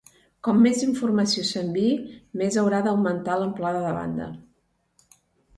[0.45, 1.91] Com més informació s'enviï,
[2.43, 4.31] més haurà d'augmentar l'amplada de banda.